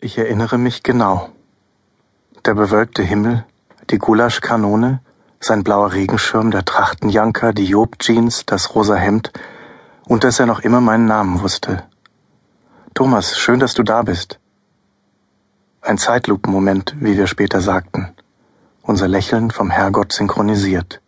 [0.00, 1.28] Ich erinnere mich genau.
[2.44, 3.44] Der bewölkte Himmel,
[3.90, 5.00] die Gulaschkanone,
[5.40, 9.32] sein blauer Regenschirm, der Trachtenjanker, die Job-Jeans, das rosa Hemd
[10.06, 11.82] und dass er noch immer meinen Namen wusste.
[12.94, 14.38] Thomas, schön, dass du da bist.
[15.80, 18.14] Ein Zeitlupenmoment, wie wir später sagten.
[18.82, 21.00] Unser Lächeln vom Herrgott synchronisiert.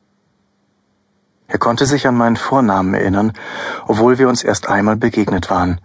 [1.46, 3.34] Er konnte sich an meinen Vornamen erinnern,
[3.86, 5.80] obwohl wir uns erst einmal begegnet waren.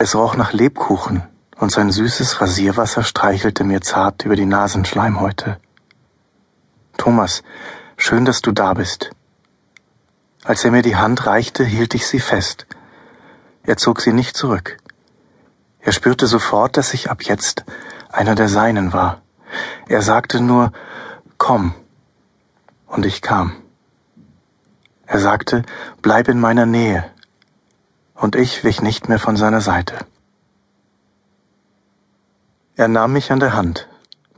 [0.00, 1.22] Es roch nach Lebkuchen,
[1.56, 5.58] und sein süßes Rasierwasser streichelte mir zart über die Nasenschleimhäute.
[6.96, 7.42] Thomas,
[7.96, 9.10] schön, dass du da bist.
[10.44, 12.66] Als er mir die Hand reichte, hielt ich sie fest.
[13.62, 14.76] Er zog sie nicht zurück.
[15.80, 17.64] Er spürte sofort, dass ich ab jetzt
[18.10, 19.22] einer der Seinen war.
[19.88, 20.72] Er sagte nur,
[21.38, 21.74] komm.
[22.86, 23.56] Und ich kam.
[25.06, 25.62] Er sagte,
[26.00, 27.04] bleib in meiner Nähe.
[28.14, 29.98] Und ich wich nicht mehr von seiner Seite.
[32.76, 33.88] Er nahm mich an der Hand.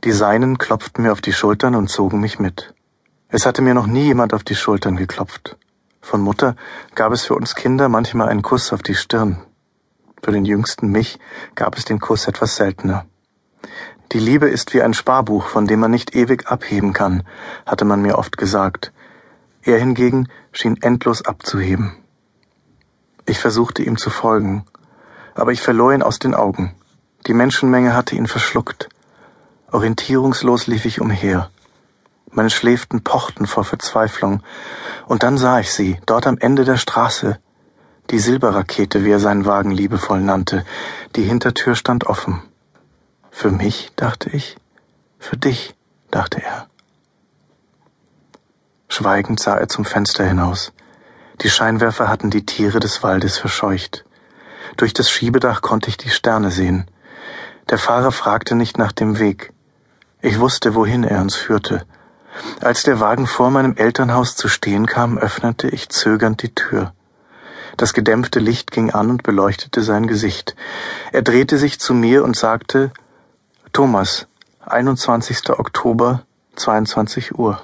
[0.03, 2.71] Die Seinen klopften mir auf die Schultern und zogen mich mit.
[3.29, 5.57] Es hatte mir noch nie jemand auf die Schultern geklopft.
[6.01, 6.55] Von Mutter
[6.93, 9.41] gab es für uns Kinder manchmal einen Kuss auf die Stirn.
[10.21, 11.17] Für den jüngsten mich
[11.55, 13.07] gab es den Kuss etwas seltener.
[14.11, 17.23] Die Liebe ist wie ein Sparbuch, von dem man nicht ewig abheben kann,
[17.65, 18.93] hatte man mir oft gesagt.
[19.63, 21.95] Er hingegen schien endlos abzuheben.
[23.25, 24.63] Ich versuchte ihm zu folgen,
[25.33, 26.75] aber ich verlor ihn aus den Augen.
[27.27, 28.87] Die Menschenmenge hatte ihn verschluckt.
[29.71, 31.49] Orientierungslos lief ich umher.
[32.31, 34.41] Meine Schläften pochten vor Verzweiflung.
[35.07, 37.37] Und dann sah ich sie, dort am Ende der Straße.
[38.11, 40.63] Die Silberrakete, wie er seinen Wagen liebevoll nannte.
[41.17, 42.41] Die Hintertür stand offen.
[43.29, 44.55] Für mich, dachte ich.
[45.19, 45.75] Für dich,
[46.11, 46.67] dachte er.
[48.87, 50.71] Schweigend sah er zum Fenster hinaus.
[51.41, 54.05] Die Scheinwerfer hatten die Tiere des Waldes verscheucht.
[54.77, 56.89] Durch das Schiebedach konnte ich die Sterne sehen.
[57.69, 59.51] Der Fahrer fragte nicht nach dem Weg.
[60.21, 61.85] Ich wusste, wohin er uns führte.
[62.61, 66.93] Als der Wagen vor meinem Elternhaus zu stehen kam, öffnete ich zögernd die Tür.
[67.75, 70.55] Das gedämpfte Licht ging an und beleuchtete sein Gesicht.
[71.11, 72.91] Er drehte sich zu mir und sagte
[73.73, 74.27] Thomas,
[74.61, 75.49] 21.
[75.49, 76.23] Oktober,
[76.55, 77.61] 22 Uhr.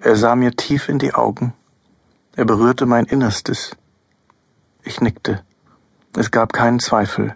[0.00, 1.54] Er sah mir tief in die Augen.
[2.36, 3.72] Er berührte mein Innerstes.
[4.84, 5.42] Ich nickte.
[6.16, 7.34] Es gab keinen Zweifel.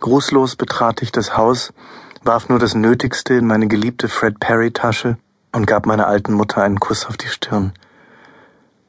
[0.00, 1.72] Grußlos betrat ich das Haus,
[2.22, 5.18] warf nur das Nötigste in meine geliebte Fred Perry Tasche
[5.52, 7.72] und gab meiner alten Mutter einen Kuss auf die Stirn.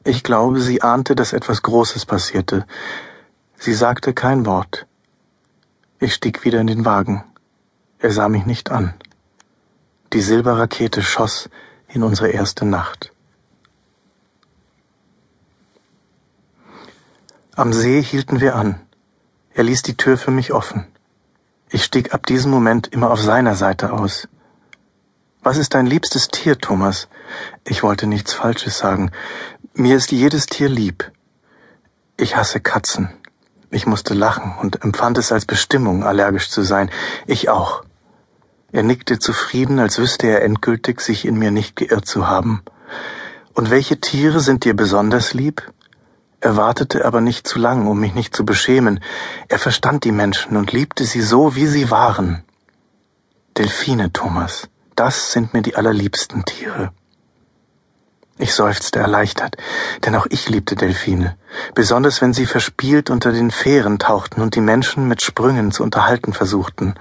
[0.04, 2.64] Ich glaube, sie ahnte, dass etwas Großes passierte.
[3.58, 4.86] Sie sagte kein Wort.
[5.98, 7.24] Ich stieg wieder in den Wagen.
[7.98, 8.94] Er sah mich nicht an.
[10.12, 11.50] Die Silberrakete schoss
[11.88, 13.12] in unsere erste Nacht.
[17.56, 18.80] Am See hielten wir an.
[19.52, 20.86] Er ließ die Tür für mich offen.
[21.72, 24.26] Ich stieg ab diesem Moment immer auf seiner Seite aus.
[25.40, 27.06] Was ist dein liebstes Tier, Thomas?
[27.64, 29.12] Ich wollte nichts Falsches sagen.
[29.74, 31.12] Mir ist jedes Tier lieb.
[32.16, 33.10] Ich hasse Katzen.
[33.70, 36.90] Ich musste lachen und empfand es als Bestimmung, allergisch zu sein.
[37.28, 37.84] Ich auch.
[38.72, 42.62] Er nickte zufrieden, als wüsste er endgültig, sich in mir nicht geirrt zu haben.
[43.54, 45.62] Und welche Tiere sind dir besonders lieb?
[46.40, 49.00] Er wartete aber nicht zu lang, um mich nicht zu beschämen.
[49.48, 52.42] Er verstand die Menschen und liebte sie so, wie sie waren.
[53.58, 56.92] Delfine, Thomas, das sind mir die allerliebsten Tiere.
[58.38, 59.58] Ich seufzte erleichtert,
[60.06, 61.36] denn auch ich liebte Delfine,
[61.74, 66.32] besonders wenn sie verspielt unter den Fähren tauchten und die Menschen mit Sprüngen zu unterhalten
[66.32, 66.94] versuchten.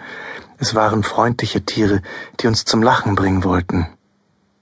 [0.58, 2.02] Es waren freundliche Tiere,
[2.42, 3.88] die uns zum Lachen bringen wollten.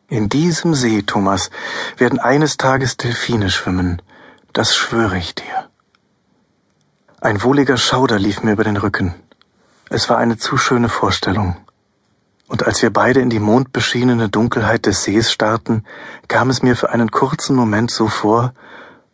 [0.08, 1.50] In diesem See, Thomas,
[1.98, 4.04] werden eines Tages Delfine schwimmen,
[4.57, 5.69] das schwöre ich dir.
[7.22, 9.13] Ein wohliger Schauder lief mir über den Rücken.
[9.91, 11.57] Es war eine zu schöne Vorstellung.
[12.47, 15.85] Und als wir beide in die mondbeschienene Dunkelheit des Sees starrten,
[16.28, 18.56] kam es mir für einen kurzen Moment so vor,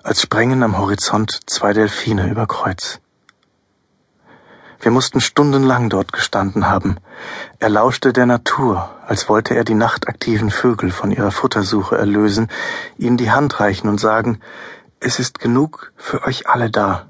[0.02, 3.02] als sprängen am Horizont zwei Delfine über Kreuz.
[4.80, 7.00] Wir mussten stundenlang dort gestanden haben.
[7.60, 12.48] Er lauschte der Natur, als wollte er die nachtaktiven Vögel von ihrer Futtersuche erlösen,
[12.98, 14.40] ihnen die Hand reichen und sagen,
[15.04, 17.10] es ist genug für euch alle da.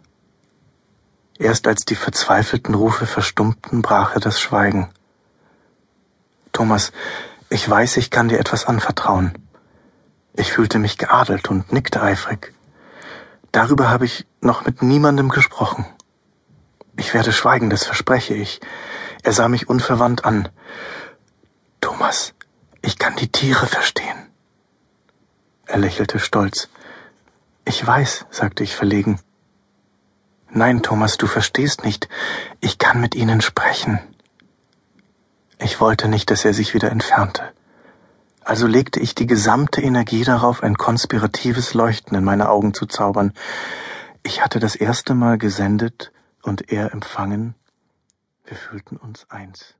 [1.37, 4.89] Erst als die verzweifelten Rufe verstummten, brach er das Schweigen.
[6.51, 6.91] Thomas,
[7.49, 9.37] ich weiß, ich kann dir etwas anvertrauen.
[10.35, 12.53] Ich fühlte mich geadelt und nickte eifrig.
[13.51, 15.85] Darüber habe ich noch mit niemandem gesprochen.
[16.97, 18.59] Ich werde schweigen, das verspreche ich.
[19.21, 20.49] Er sah mich unverwandt an.
[21.79, 22.33] Thomas,
[22.81, 24.31] ich kann die Tiere verstehen.
[25.67, 26.69] Er lächelte stolz.
[27.65, 29.19] Ich weiß, sagte ich verlegen.
[30.49, 32.09] Nein, Thomas, du verstehst nicht.
[32.59, 33.99] Ich kann mit Ihnen sprechen.
[35.59, 37.53] Ich wollte nicht, dass er sich wieder entfernte.
[38.43, 43.33] Also legte ich die gesamte Energie darauf, ein konspiratives Leuchten in meine Augen zu zaubern.
[44.21, 46.11] Ich hatte das erste Mal gesendet
[46.41, 47.55] und er empfangen.
[48.45, 49.75] Wir fühlten uns eins.